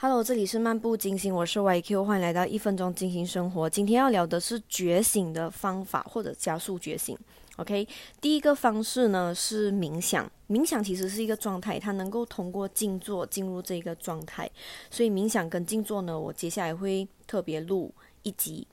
[0.00, 3.68] Hello，这里是漫步金星，我是 YQ，欢迎来到一分钟金星生活。
[3.68, 7.18] 今天要聊的是觉醒的方法，或者加速觉醒。
[7.56, 7.84] OK，
[8.20, 10.30] 第一个方式呢是冥想。
[10.48, 14.48] 冥想其实是一个状态，它能够通过静坐进入这个状态。
[14.88, 17.92] 所以冥想跟静坐呢，我接下来会特别录
[18.22, 18.64] 一集。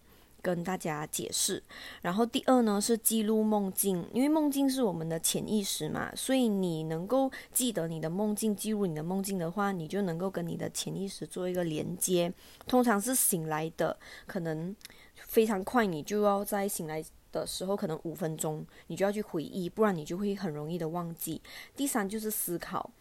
[0.46, 1.64] 跟大家解释，
[2.04, 12.32] 然后第二呢是记录梦境，因为梦境是我们的潜意识嘛，所以你能够记得你的梦境，记录你的梦境的话，你就能够跟你的潜意识做一个连接。
[12.68, 14.76] 通常是醒来的，可能
[15.16, 21.42] 非常快，你就要在醒来的时候，可能五分钟，你就要去回忆，不然你就会很容易的忘记。
[21.76, 22.92] 第三就是思考。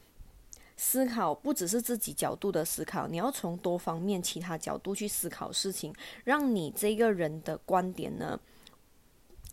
[0.77, 8.39] 思考不只是自己角度的思考，你要从多方面、其他角度去思考事情，让你这个人的观点呢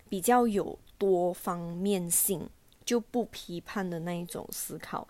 [0.10, 2.50] 比较有多方面性，
[2.84, 5.08] 就不批判的那一种思考，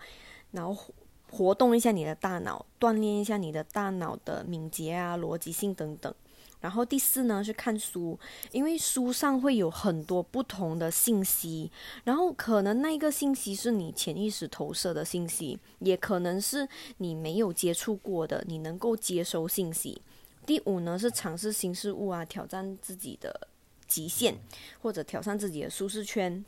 [0.50, 0.94] 然后
[1.30, 6.14] 活动一下你的大脑，锻炼一下你的大脑的敏捷啊、逻辑性等等。
[6.62, 8.16] 然后第四呢是看书，
[8.52, 11.70] 因为书上会有很多不同的信息，
[12.04, 16.66] 然后可能那个信息是你潜意识投射的信息，也可能是
[16.98, 20.00] 你没有接触过的，你能够接收信息。
[20.46, 23.48] 第五呢是尝试新事物啊，挑战自己的
[23.88, 24.38] 极限
[24.80, 26.44] 或者挑战自己的舒适圈。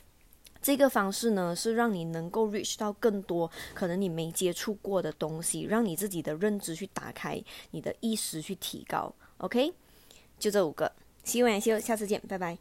[0.62, 9.12] 这个方式呢是让你能够 reach 到更多可能你没接触过的东西，让你自己的认知去打开，你的意识去提高。
[9.38, 9.74] OK。
[10.38, 10.92] 就这五个，
[11.24, 12.58] 希望下下次见，拜拜。